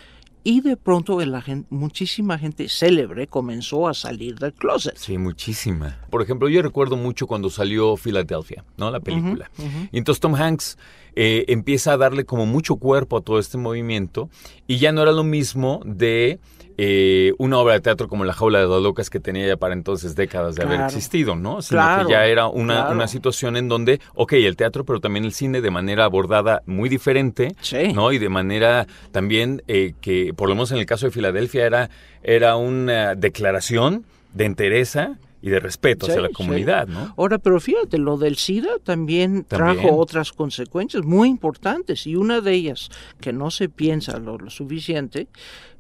y 0.45 0.61
de 0.61 0.76
pronto 0.76 1.21
la 1.25 1.43
gente, 1.43 1.67
muchísima 1.71 2.38
gente 2.38 2.69
célebre 2.69 3.26
comenzó 3.26 3.88
a 3.88 3.95
salir 3.95 4.38
del 4.38 4.53
closet. 4.53 4.97
Sí, 4.97 5.19
muchísima. 5.19 5.99
Por 6.09 6.23
ejemplo, 6.23 6.49
yo 6.49 6.62
recuerdo 6.62 6.97
mucho 6.97 7.26
cuando 7.26 7.50
salió 7.50 7.97
Philadelphia, 7.97 8.65
¿no? 8.76 8.93
La 8.93 9.00
película. 9.00 9.50
Y 9.91 9.99
entonces 9.99 10.21
Tom 10.21 10.37
Hanks 10.37 10.79
eh, 11.17 11.47
empieza 11.49 11.95
a 11.95 11.97
darle 11.97 12.26
como 12.26 12.47
mucho 12.47 12.76
cuerpo 12.76 13.17
a 13.17 13.23
todo 13.23 13.41
este 13.41 13.59
movimiento 13.59 14.31
y 14.69 14.76
ya 14.79 14.93
no 14.93 15.03
era 15.03 15.11
lo 15.11 15.25
mismo 15.25 15.81
de 15.85 16.38
eh, 16.78 17.33
una 17.38 17.59
obra 17.59 17.75
de 17.75 17.80
teatro 17.80 18.06
como 18.09 18.25
La 18.25 18.35
Jaula 18.35 18.59
de 18.59 18.66
dos 18.66 18.83
Locas 18.83 19.09
que 19.09 19.18
tenía 19.18 19.47
ya 19.47 19.56
para 19.56 19.73
entonces 19.73 20.14
décadas 20.14 20.56
de 20.56 20.64
haber 20.64 20.80
existido, 20.83 21.35
¿no? 21.35 21.62
Sino 21.62 21.80
que 22.04 22.12
ya 22.12 22.26
era 22.26 22.49
una, 22.49 22.90
una, 22.90 23.09
situación 23.09 23.56
en 23.56 23.68
donde, 23.68 24.00
ok, 24.14 24.35
el 24.35 24.56
teatro, 24.56 24.85
pero 24.85 25.00
también 25.00 25.25
el 25.25 25.33
cine 25.33 25.62
de 25.62 25.71
manera 25.71 26.04
abordada 26.04 26.62
muy 26.66 26.88
diferente, 26.88 27.56
¿no? 27.95 28.12
Y 28.12 28.18
de 28.18 28.28
manera 28.28 28.87
también 29.11 29.62
eh, 29.68 29.95
que, 30.00 30.35
por 30.35 30.49
lo 30.49 30.54
menos 30.54 30.71
en 30.71 30.78
el 30.78 30.87
caso 30.87 31.06
de 31.06 31.12
Filadelfia, 31.12 31.64
era, 31.64 31.88
era 32.23 32.56
una 32.56 33.14
declaración 33.14 34.04
de 34.35 34.45
entereza 34.45 35.16
y 35.40 35.49
de 35.49 35.61
respeto 35.61 36.06
hacia 36.06 36.21
la 36.21 36.30
comunidad, 36.30 36.88
¿no? 36.88 37.14
Ahora, 37.16 37.38
pero 37.38 37.61
fíjate, 37.61 37.99
lo 37.99 38.18
del 38.18 38.37
SIDA 38.37 38.78
también, 38.83 39.45
trajo 39.45 39.97
otras 39.97 40.33
consecuencias 40.33 41.04
muy 41.04 41.28
importantes 41.28 42.06
y 42.06 42.16
una 42.16 42.40
de 42.40 42.52
ellas 42.52 42.90
que 43.21 43.33
no 43.33 43.50
se 43.50 43.68
piensa 43.68 44.18
lo 44.18 44.50
suficiente 44.50 45.28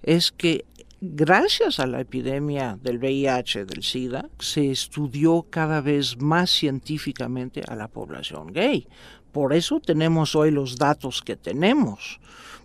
es 0.02 0.30
que 0.30 0.64
Gracias 1.08 1.78
a 1.78 1.86
la 1.86 2.00
epidemia 2.00 2.78
del 2.82 2.98
VIH, 2.98 3.64
del 3.64 3.84
SIDA, 3.84 4.28
se 4.40 4.72
estudió 4.72 5.46
cada 5.48 5.80
vez 5.80 6.18
más 6.18 6.50
científicamente 6.50 7.62
a 7.68 7.76
la 7.76 7.86
población 7.86 8.52
gay. 8.52 8.88
Por 9.30 9.52
eso 9.52 9.78
tenemos 9.78 10.34
hoy 10.34 10.50
los 10.50 10.78
datos 10.78 11.22
que 11.22 11.36
tenemos, 11.36 12.18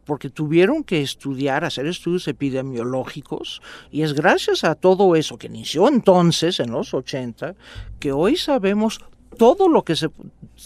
porque 0.05 0.31
tuvieron 0.31 0.83
que 0.83 1.01
estudiar, 1.01 1.63
hacer 1.63 1.86
estudios 1.86 2.27
epidemiológicos, 2.27 3.62
y 3.91 4.01
es 4.01 4.13
gracias 4.13 4.63
a 4.63 4.74
todo 4.74 5.15
eso 5.15 5.38
que 5.38 5.45
inició 5.48 5.88
entonces, 5.88 6.60
en 6.60 6.71
los 6.71 6.95
80, 6.95 7.53
que 8.00 8.12
hoy 8.12 8.38
sabemos 8.38 9.01
todo 9.38 9.69
lo 9.69 9.83
que 9.83 9.95
se 9.95 10.09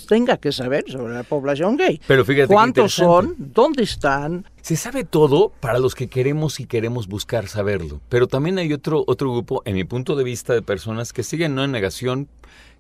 tenga 0.08 0.38
que 0.38 0.52
saber 0.52 0.86
sobre 0.90 1.14
la 1.14 1.24
población 1.24 1.78
gay. 1.78 2.02
Pero 2.08 2.26
fíjate 2.26 2.54
¿Cuántos 2.54 2.94
son? 2.94 3.36
¿Dónde 3.38 3.84
están? 3.84 4.46
Se 4.62 4.76
sabe 4.76 5.04
todo 5.04 5.52
para 5.60 5.80
los 5.80 5.96
que 5.96 6.08
queremos 6.08 6.60
y 6.60 6.66
queremos 6.66 7.08
buscar 7.08 7.48
saberlo. 7.48 8.02
Pero 8.10 8.28
también 8.28 8.58
hay 8.58 8.74
otro, 8.74 9.04
otro 9.08 9.32
grupo, 9.32 9.62
en 9.66 9.76
mi 9.76 9.84
punto 9.84 10.16
de 10.16 10.24
vista, 10.24 10.54
de 10.54 10.62
personas 10.62 11.14
que 11.14 11.24
siguen 11.24 11.56
no 11.56 11.64
en 11.64 11.72
negación 11.72 12.28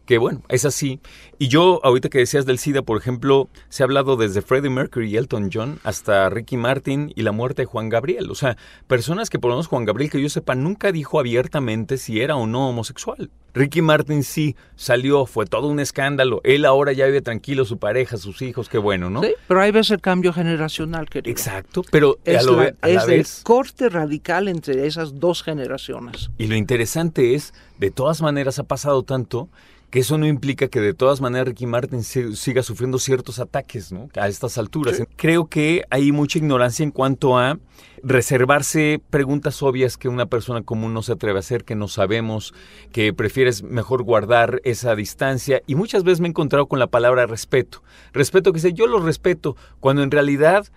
que 0.05 0.17
bueno, 0.17 0.41
es 0.49 0.65
así. 0.65 0.99
Y 1.37 1.47
yo, 1.49 1.81
ahorita 1.83 2.09
que 2.09 2.19
decías 2.19 2.45
del 2.45 2.59
SIDA, 2.59 2.81
por 2.81 2.97
ejemplo, 2.97 3.49
se 3.69 3.83
ha 3.83 3.85
hablado 3.85 4.15
desde 4.15 4.41
Freddie 4.41 4.69
Mercury 4.69 5.11
y 5.11 5.17
Elton 5.17 5.49
John 5.51 5.79
hasta 5.83 6.29
Ricky 6.29 6.57
Martin 6.57 7.11
y 7.15 7.23
la 7.23 7.31
muerte 7.31 7.63
de 7.63 7.65
Juan 7.65 7.89
Gabriel. 7.89 8.31
O 8.31 8.35
sea, 8.35 8.57
personas 8.87 9.29
que 9.29 9.39
por 9.39 9.49
lo 9.49 9.55
menos 9.55 9.67
Juan 9.67 9.85
Gabriel, 9.85 10.11
que 10.11 10.21
yo 10.21 10.29
sepa, 10.29 10.55
nunca 10.55 10.91
dijo 10.91 11.19
abiertamente 11.19 11.97
si 11.97 12.21
era 12.21 12.35
o 12.35 12.47
no 12.47 12.69
homosexual. 12.69 13.29
Ricky 13.55 13.81
Martin 13.81 14.23
sí 14.23 14.55
salió, 14.75 15.25
fue 15.25 15.45
todo 15.45 15.67
un 15.67 15.79
escándalo. 15.79 16.41
Él 16.43 16.65
ahora 16.65 16.91
ya 16.91 17.05
vive 17.05 17.21
tranquilo, 17.21 17.63
su 17.63 17.79
pareja, 17.79 18.17
sus 18.17 18.41
hijos, 18.41 18.67
qué 18.67 18.77
bueno, 18.77 19.09
¿no? 19.09 19.23
Sí, 19.23 19.33
pero 19.47 19.61
ahí 19.61 19.71
ves 19.71 19.91
el 19.91 20.01
cambio 20.01 20.33
generacional, 20.33 21.09
querido. 21.09 21.31
Exacto, 21.31 21.81
pero 21.89 22.17
es, 22.25 22.45
a 22.81 22.89
es 22.89 23.07
el 23.07 23.25
corte 23.43 23.87
radical 23.87 24.49
entre 24.49 24.85
esas 24.85 25.21
dos 25.21 25.41
generaciones. 25.41 26.29
Y 26.37 26.47
lo 26.47 26.55
interesante 26.55 27.33
es, 27.33 27.53
de 27.79 27.91
todas 27.91 28.21
maneras 28.21 28.59
ha 28.59 28.63
pasado 28.63 29.03
tanto 29.03 29.49
que 29.89 29.99
eso 29.99 30.17
no 30.17 30.27
implica 30.27 30.67
que 30.67 30.81
de 30.81 30.93
todas 30.93 31.21
maneras 31.21 31.47
Ricky 31.47 31.65
Martin 31.65 32.03
siga 32.03 32.63
sufriendo 32.63 32.99
ciertos 32.99 33.39
ataques 33.39 33.91
¿no? 33.91 34.09
a 34.15 34.27
estas 34.27 34.57
alturas. 34.57 35.01
Creo 35.15 35.47
que 35.47 35.83
hay 35.89 36.11
mucha 36.11 36.37
ignorancia 36.37 36.83
en 36.83 36.91
cuanto 36.91 37.37
a 37.37 37.59
reservarse 38.03 39.01
preguntas 39.09 39.63
obvias 39.63 39.97
que 39.97 40.09
una 40.09 40.27
persona 40.27 40.61
común 40.61 40.93
no 40.93 41.01
se 41.01 41.13
atreve 41.13 41.37
a 41.37 41.41
hacer, 41.41 41.63
que 41.63 41.75
no 41.75 41.87
sabemos, 41.87 42.53
que 42.91 43.13
prefieres 43.13 43.63
mejor 43.63 44.03
guardar 44.03 44.61
esa 44.63 44.95
distancia. 44.95 45.61
Y 45.65 45.75
muchas 45.75 46.03
veces 46.03 46.19
me 46.19 46.27
he 46.27 46.29
encontrado 46.29 46.67
con 46.67 46.79
la 46.79 46.87
palabra 46.87 47.25
respeto. 47.25 47.81
Respeto 48.13 48.51
que 48.51 48.57
dice, 48.57 48.73
yo 48.73 48.87
lo 48.87 48.99
respeto, 48.99 49.55
cuando 49.79 50.03
en 50.03 50.11
realidad, 50.11 50.67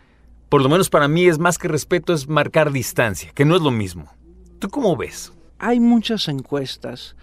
por 0.48 0.62
lo 0.62 0.68
menos 0.68 0.90
para 0.90 1.08
mí, 1.08 1.26
es 1.26 1.38
más 1.38 1.58
que 1.58 1.68
respeto, 1.68 2.14
es 2.14 2.28
marcar 2.28 2.72
distancia, 2.72 3.30
que 3.34 3.44
no 3.44 3.56
es 3.56 3.62
lo 3.62 3.70
mismo. 3.70 4.10
¿Tú 4.58 4.68
cómo 4.68 4.96
ves? 4.96 5.32
Hay 5.58 5.80
muchas 5.80 6.28
encuestas 6.28 7.16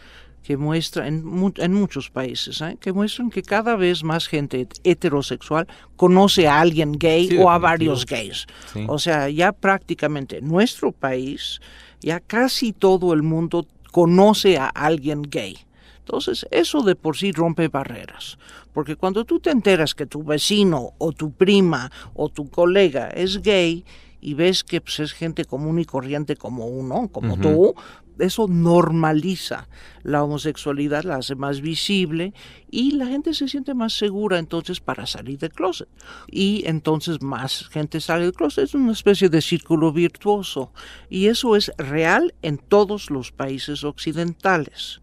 que 0.45 0.57
muestra 0.57 1.07
en, 1.07 1.23
en 1.57 1.73
muchos 1.73 2.11
países, 2.11 2.61
¿eh? 2.61 2.77
que 2.79 2.93
muestran 2.93 3.31
que 3.31 3.41
cada 3.41 3.75
vez 3.75 4.03
más 4.03 4.27
gente 4.27 4.67
heterosexual 4.83 5.67
conoce 5.95 6.47
a 6.47 6.61
alguien 6.61 6.91
gay 6.99 7.35
o 7.39 7.49
a 7.49 7.57
varios 7.57 8.05
gays. 8.05 8.45
O 8.87 8.99
sea, 8.99 9.27
ya 9.27 9.53
prácticamente 9.53 10.37
en 10.37 10.47
nuestro 10.47 10.91
país, 10.91 11.59
ya 11.99 12.19
casi 12.19 12.73
todo 12.73 13.11
el 13.13 13.23
mundo 13.23 13.65
conoce 13.91 14.59
a 14.59 14.67
alguien 14.67 15.23
gay. 15.23 15.57
Entonces, 15.97 16.45
eso 16.51 16.83
de 16.83 16.95
por 16.95 17.17
sí 17.17 17.31
rompe 17.31 17.67
barreras, 17.67 18.37
porque 18.71 18.95
cuando 18.95 19.25
tú 19.25 19.39
te 19.39 19.49
enteras 19.49 19.95
que 19.95 20.05
tu 20.05 20.23
vecino 20.23 20.93
o 20.99 21.11
tu 21.11 21.31
prima 21.31 21.91
o 22.13 22.29
tu 22.29 22.51
colega 22.51 23.07
es 23.07 23.41
gay, 23.41 23.83
y 24.25 24.33
ves 24.33 24.63
que 24.63 24.81
pues, 24.81 24.99
es 24.99 25.13
gente 25.13 25.45
común 25.45 25.77
y 25.77 25.85
corriente 25.85 26.35
como 26.35 26.65
uno, 26.65 27.09
como 27.09 27.37
tú, 27.37 27.75
eso 28.19 28.47
normaliza 28.47 29.67
la 30.03 30.23
homosexualidad, 30.23 31.03
la 31.03 31.15
hace 31.15 31.35
más 31.35 31.61
visible 31.61 32.33
y 32.69 32.91
la 32.91 33.07
gente 33.07 33.33
se 33.33 33.47
siente 33.47 33.73
más 33.73 33.93
segura 33.93 34.37
entonces 34.39 34.79
para 34.79 35.05
salir 35.05 35.39
del 35.39 35.51
closet. 35.51 35.89
Y 36.27 36.63
entonces 36.65 37.21
más 37.21 37.67
gente 37.69 37.99
sale 37.99 38.25
del 38.25 38.33
closet. 38.33 38.65
Es 38.65 38.75
una 38.75 38.91
especie 38.91 39.29
de 39.29 39.41
círculo 39.41 39.91
virtuoso 39.91 40.71
y 41.09 41.27
eso 41.27 41.55
es 41.55 41.71
real 41.77 42.33
en 42.41 42.57
todos 42.57 43.09
los 43.09 43.31
países 43.31 43.83
occidentales. 43.83 45.01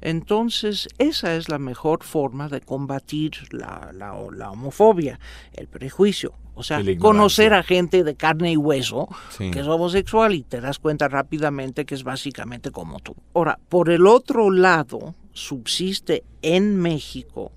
Entonces, 0.00 0.88
esa 0.98 1.34
es 1.36 1.48
la 1.48 1.58
mejor 1.58 2.04
forma 2.04 2.48
de 2.48 2.60
combatir 2.60 3.32
la, 3.50 3.90
la, 3.92 4.50
homofobia, 4.50 5.18
el 5.54 5.68
prejuicio. 5.68 6.34
O 6.56 6.62
sea, 6.62 6.80
conocer 6.98 7.52
a 7.52 7.64
gente 7.64 8.04
de 8.04 8.14
carne 8.14 8.52
y 8.52 8.56
hueso 8.56 9.08
que 9.38 9.58
es 9.58 9.66
homosexual 9.66 10.34
y 10.34 10.42
te 10.44 10.60
das 10.60 10.78
cuenta 10.78 11.08
rápidamente 11.08 11.84
que 11.84 11.96
es 11.96 12.04
básicamente 12.04 12.70
como 12.70 13.00
tú. 13.00 13.16
Ahora, 13.34 13.58
por 13.68 13.90
el 13.90 14.06
otro 14.06 14.50
lado, 14.50 15.16
subsiste 15.32 16.22
en 16.42 16.76
México 16.76 17.50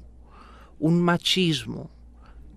un 0.80 1.00
machismo 1.00 1.92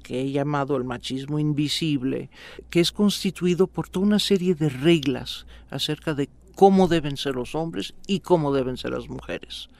que 0.02 0.22
he 0.22 0.32
llamado 0.32 0.76
el 0.76 0.84
machismo 0.84 1.38
invisible, 1.38 2.30
que 2.68 2.80
es 2.80 2.90
constituido 2.90 3.66
por 3.66 3.88
toda 3.88 4.06
una 4.06 4.18
serie 4.18 4.54
de 4.54 4.68
reglas 4.68 5.46
acerca 5.70 6.14
de 6.14 6.28
cómo 6.60 6.88
deben 6.88 7.16
ser 7.16 7.36
los 7.36 7.54
hombres 7.54 7.94
y 8.06 8.20
cómo 8.20 8.52
deben 8.52 8.76
ser 8.76 8.90
las 8.90 9.08
mujeres. 9.08 9.70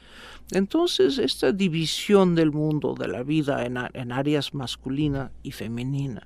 Entonces, 0.49 1.19
esta 1.19 1.51
división 1.51 2.33
del 2.33 2.51
mundo, 2.51 2.95
de 2.97 3.07
la 3.07 3.21
vida 3.21 3.63
en, 3.67 4.11
áreas 4.11 4.55
masculina 4.55 5.29
y 5.43 5.51
femenina, 5.51 6.25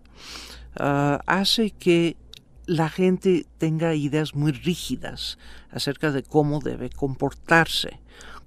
ah, 0.77 1.19
hace 1.25 1.71
que 1.71 2.15
la 2.67 2.87
gente 2.87 3.45
tenga 3.57 3.95
ideas 3.95 4.33
muy 4.33 4.53
rígidas 4.53 5.37
acerca 5.71 6.13
de 6.13 6.23
cómo 6.23 6.61
debe 6.61 6.89
comportarse, 6.89 7.99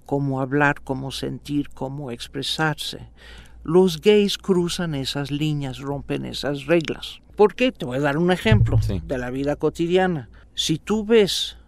cómo 0.07 0.41
hablar, 0.41 0.81
cómo 0.83 1.11
sentir, 1.11 1.69
cómo 1.69 2.09
expresarse. 2.09 3.11
Los 3.63 4.01
gays 4.01 4.39
cruzan 4.39 4.95
esas 4.95 5.29
líneas, 5.29 5.77
rompen 5.77 6.25
esas 6.25 6.65
reglas. 6.65 7.21
¿Por 7.35 7.53
qué? 7.53 7.71
Te 7.71 7.85
voy 7.85 7.97
a 7.97 8.01
dar 8.01 8.17
un 8.17 8.31
ejemplo 8.31 8.79
de 9.03 9.17
la 9.19 9.29
vida 9.29 9.57
cotidiana. 9.57 10.27
Si 10.55 10.79
tú 10.79 11.05
ves 11.05 11.58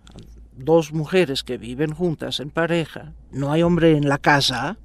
dos 0.53 0.93
mujeres 0.93 1.43
que 1.43 1.57
viven 1.57 1.93
juntas 1.93 2.39
en 2.39 2.49
pareja, 2.49 3.13
no 3.31 3.51
hay 3.51 3.63
hombre 3.63 3.97
en 3.97 4.07
la 4.07 4.17
casa, 4.17 4.77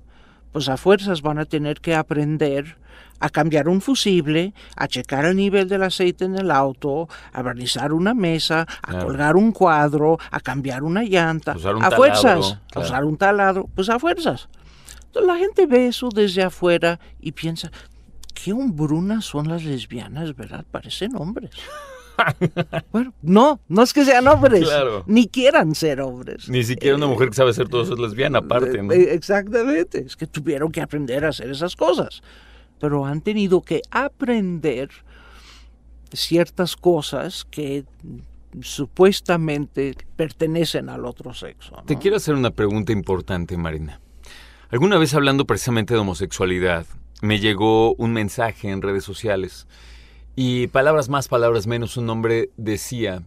pues 0.53 0.69
a 0.69 0.77
fuerzas 0.77 1.23
van 1.23 1.39
a 1.39 1.45
tener 1.45 1.81
que 1.81 1.95
aprender 1.95 2.79
a 3.19 3.31
cambiar 3.31 3.69
un 3.69 3.81
fusible, 3.81 4.53
a 4.77 4.89
checar 4.89 5.25
el 5.25 5.37
nivel 5.37 5.69
del 5.69 5.83
aceite 5.83 6.25
en 6.25 6.37
el 6.37 6.51
auto, 6.51 7.09
a 7.33 7.43
barnizar 7.43 7.93
una 7.93 8.15
mesa, 8.15 8.67
a 8.83 8.99
colgar 8.99 9.37
un 9.37 9.53
cuadro, 9.53 10.19
a 10.31 10.41
cambiar 10.41 10.83
una 10.83 11.03
llanta, 11.03 11.53
a 11.53 11.91
fuerzas, 11.91 12.59
a 12.75 12.81
usar 12.81 13.05
un 13.05 13.17
taladro, 13.17 13.69
pues 13.75 13.89
a 13.89 13.99
fuerzas. 13.99 14.49
Entonces 15.07 15.27
la 15.27 15.37
gente 15.39 15.67
ve 15.67 15.89
eso 15.89 16.11
desde 16.11 16.43
afuera 16.43 17.01
y 17.21 17.33
piensa, 17.33 17.71
qué 18.35 18.53
hombrunas 18.53 19.25
son 19.25 19.49
las 19.49 19.65
lesbianas, 19.65 20.37
¿verdad? 20.37 20.65
Parecen 20.71 21.17
hombres. 21.17 21.51
bueno, 22.93 23.13
no, 23.23 23.61
no 23.69 23.83
es 23.83 23.93
que 23.93 24.05
sean 24.05 24.27
hombres, 24.29 24.63
Claro. 24.65 25.05
ni 25.07 25.29
quieran 25.29 25.75
ser 25.75 26.01
hombres. 26.01 26.49
Ni 26.49 26.63
siquiera 26.65 26.97
una 26.97 27.07
mujer 27.07 27.29
que 27.31 27.35
sabe 27.35 27.51
hacer 27.51 27.69
todo 27.69 27.83
eso 27.83 27.95
es 27.95 27.99
lesbiana, 28.01 28.39
aparte, 28.39 28.83
¿no? 28.83 28.93
Eh, 28.93 29.15
Exactamente, 29.15 30.01
es 30.07 30.17
que 30.17 30.27
tuvieron 30.27 30.71
que 30.73 30.81
aprender 30.81 31.25
a 31.25 31.29
hacer 31.29 31.51
esas 31.51 31.77
cosas, 31.77 32.23
pero 32.81 33.05
han 33.07 33.21
tenido 33.21 33.63
que 33.63 33.83
aprender 33.91 34.91
ciertas 36.13 36.77
cosas 36.77 37.45
que 37.51 37.85
supuestamente 38.61 39.95
pertenecen 40.17 40.89
al 40.89 41.05
otro 41.05 41.35
sexo. 41.35 41.77
¿no? 41.77 41.83
Te 41.85 41.99
quiero 41.99 42.17
hacer 42.17 42.35
una 42.35 42.51
pregunta 42.51 42.93
importante, 42.93 43.57
Marina. 43.57 44.01
Alguna 44.71 44.99
vez 44.99 45.15
hablando 45.15 45.47
precisamente 45.47 45.95
de 45.95 46.01
homosexualidad, 46.01 46.87
me 47.23 47.39
llegó 47.39 47.95
un 47.95 48.13
mensaje 48.13 48.71
en 48.71 48.83
redes 48.83 49.05
sociales 49.05 49.67
y 50.37 50.67
palabras 50.69 51.09
más, 51.09 51.29
palabras 51.29 51.67
menos, 51.67 51.97
un 51.97 52.09
hombre 52.11 52.51
decía 52.57 53.23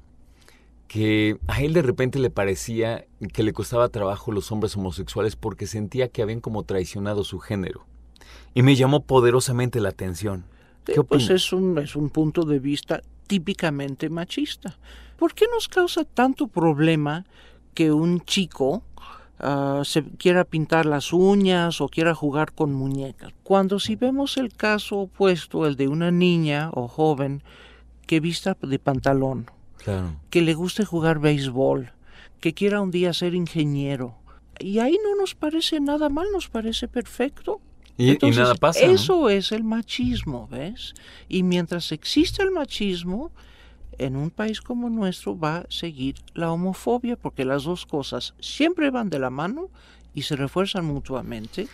que 0.88 1.38
a 1.48 1.62
él 1.62 1.74
de 1.74 1.82
repente 1.82 2.20
le 2.20 2.30
parecía 2.30 3.06
que 3.34 3.44
le 3.44 3.54
costaba 3.54 3.90
trabajo 3.90 4.32
los 4.32 4.52
hombres 4.52 4.76
homosexuales 4.76 5.36
porque 5.36 5.68
sentía 5.68 6.08
que 6.10 6.22
habían 6.22 6.40
como 6.42 6.64
traicionado 6.64 7.24
su 7.24 7.40
género. 7.40 7.86
Y 8.54 8.64
me 8.64 8.76
llamó 8.76 9.02
poderosamente 9.04 9.80
la 9.82 9.90
atención. 9.90 10.46
¿Qué 10.92 11.00
Eh, 11.00 11.04
pues 11.04 11.30
opinas? 11.30 11.30
es 11.30 11.54
un, 11.54 11.78
es 11.78 11.96
un 11.96 12.10
punto 12.10 12.44
de 12.44 12.60
vista 12.60 13.02
típicamente 13.28 14.10
machista. 14.10 14.80
¿Por 15.18 15.34
qué 15.36 15.46
nos 15.54 15.68
causa 15.68 16.04
tanto 16.06 16.48
problema 16.48 17.26
que 17.76 17.92
un 17.92 18.22
chico 18.22 18.84
ah, 19.40 19.82
se 19.86 20.04
quiera 20.04 20.44
pintar 20.44 20.86
las 20.86 21.14
uñas 21.14 21.82
o 21.82 21.88
quiera 21.90 22.14
jugar 22.16 22.54
con 22.54 22.74
muñecas? 22.74 23.34
Cuando 23.44 23.80
si 23.80 23.96
vemos 23.96 24.38
el 24.38 24.54
caso 24.54 24.98
opuesto, 24.98 25.66
el 25.66 25.76
de 25.76 25.88
una 25.88 26.12
niña 26.12 26.70
o 26.74 26.88
joven 26.88 27.44
que 28.06 28.20
vista 28.20 28.58
de 28.62 28.80
pantalón, 28.80 29.50
Claro. 29.84 30.16
que 30.30 30.42
le 30.42 30.54
guste 30.54 30.84
jugar 30.86 31.20
béisbol, 31.20 31.92
que 32.40 32.54
quiera 32.54 32.82
un 32.82 32.92
día 32.92 33.14
ser 33.14 33.34
ingeniero, 33.36 34.16
y 34.60 34.80
ahí 34.80 34.98
no 35.04 35.16
nos 35.16 35.36
parece 35.36 35.80
nada 35.80 36.10
mal, 36.10 36.28
nos 36.34 36.50
parece 36.50 36.88
perfecto. 36.88 37.62
Y, 37.98 38.06
y 38.06 38.10
Entonces, 38.12 38.38
nada 38.42 38.56
pasa. 38.56 38.86
¿no? 38.86 38.92
Eso 38.94 39.30
es 39.30 39.52
el 39.52 39.64
machismo, 39.64 40.48
¿ves? 40.50 40.94
Y 41.28 41.44
mientras 41.44 41.92
existe 41.92 42.44
el 42.44 42.52
machismo, 42.52 43.32
en 44.00 44.16
un 44.16 44.32
país 44.32 44.62
como 44.62 44.90
nuestro 44.90 45.38
va 45.38 45.58
a 45.58 45.66
seguir 45.70 46.16
la 46.34 46.52
homofobia, 46.52 47.16
porque 47.16 47.46
las 47.46 47.64
dos 47.64 47.86
cosas 47.86 48.34
siempre 48.40 48.90
van 48.90 49.10
de 49.10 49.20
la 49.20 49.30
mano 49.30 49.70
y 50.14 50.24
se 50.24 50.36
refuerzan 50.36 50.86
mutuamente. 50.86 51.68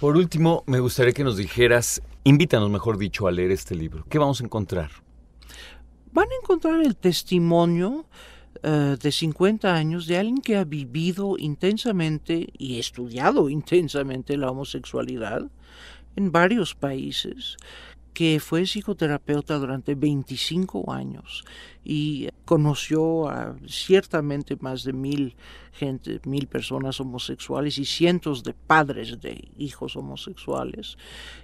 Por 0.00 0.16
último, 0.16 0.64
me 0.66 0.80
gustaría 0.80 1.12
que 1.12 1.24
nos 1.24 1.36
dijeras, 1.36 2.02
invítanos, 2.24 2.68
mejor 2.70 2.98
dicho, 2.98 3.26
a 3.26 3.30
leer 3.30 3.52
este 3.52 3.74
libro. 3.74 4.04
¿Qué 4.08 4.18
vamos 4.18 4.40
a 4.40 4.44
encontrar? 4.44 4.90
Van 6.12 6.28
a 6.28 6.42
encontrar 6.42 6.82
el 6.82 6.96
testimonio 6.96 8.04
eh, 8.62 8.96
de 9.00 9.12
50 9.12 9.74
años 9.74 10.06
de 10.06 10.18
alguien 10.18 10.40
que 10.40 10.56
ha 10.56 10.64
vivido 10.64 11.36
intensamente 11.38 12.48
y 12.58 12.78
estudiado 12.78 13.48
intensamente 13.48 14.36
la 14.36 14.50
homosexualidad 14.50 15.50
en 16.16 16.30
varios 16.30 16.74
países, 16.74 17.56
que 18.12 18.40
fue 18.40 18.66
psicoterapeuta 18.66 19.58
durante 19.58 19.94
25 19.94 20.92
años 20.92 21.44
y 21.84 22.28
conoció 22.44 23.28
a 23.28 23.56
ciertamente 23.66 24.56
más 24.60 24.84
de 24.84 24.92
mil 24.92 25.34
gente, 25.72 26.20
mil 26.24 26.46
personas 26.46 27.00
homosexuales 27.00 27.78
y 27.78 27.84
cientos 27.84 28.42
de 28.42 28.52
padres 28.52 29.20
de 29.20 29.48
hijos 29.56 29.96
homosexuales. 29.96 30.98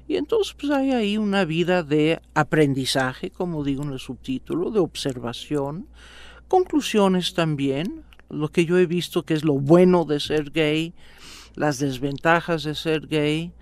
Y 0.07 0.17
entonces 0.17 0.55
pues 0.59 0.71
hay 0.71 0.93
ahí 0.93 1.17
una 1.17 1.45
vida 1.45 1.83
de 1.83 2.21
aprendizaje, 2.35 3.31
como 3.31 3.65
digo 3.65 3.83
en 3.83 3.93
el 3.93 3.99
subtítulo, 3.99 4.71
de 4.71 4.81
observación, 4.81 5.89
conclusiones 6.49 7.35
también, 7.35 8.05
lo 8.29 8.49
que 8.49 8.67
yo 8.67 8.79
he 8.79 8.87
visto 8.87 9.25
que 9.25 9.35
es 9.35 9.45
lo 9.45 9.55
bueno 9.55 10.05
de 10.05 10.21
ser 10.21 10.51
gay, 10.51 10.93
las 11.55 11.79
desventajas 11.79 12.63
de 12.63 12.75
ser 12.75 13.07
gay. 13.07 13.53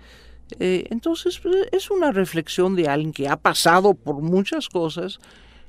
Eh, 0.59 0.87
entonces 0.89 1.39
pues, 1.39 1.67
es 1.71 1.91
una 1.91 2.11
reflexión 2.11 2.75
de 2.75 2.87
alguien 2.87 3.13
que 3.13 3.27
ha 3.27 3.37
pasado 3.37 3.93
por 3.93 4.21
muchas 4.21 4.69
cosas 4.69 5.19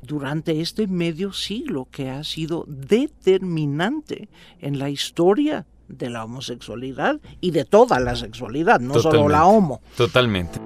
durante 0.03 0.61
este 0.61 0.87
medio 0.87 1.33
siglo 1.33 1.89
que 1.91 2.11
ha 2.11 2.23
sido 2.25 2.65
determinante 2.69 4.29
en 4.61 4.79
la 4.79 4.91
historia 4.91 5.67
de 5.89 6.11
la 6.11 6.25
homosexualidad 6.25 7.19
y 7.41 7.51
de 7.51 7.65
toda 7.65 7.99
la 7.99 8.15
sexualidad, 8.15 8.79
no 8.81 9.01
solo 9.01 9.29
la 9.29 9.47
homo. 9.47 9.81
Totalmente. 9.97 10.61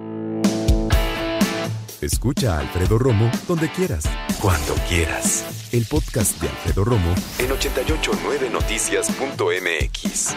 Escucha 2.01 2.57
a 2.57 2.61
Alfredo 2.61 2.99
Romo 2.99 3.31
donde 3.47 3.71
quieras. 3.71 4.05
Cuando 4.41 4.75
quieras. 4.89 5.69
El 5.73 5.85
podcast 5.87 6.41
de 6.43 6.49
Alfredo 6.49 6.85
Romo 6.85 7.15
en 7.39 7.51
889noticias.mx. 7.51 10.35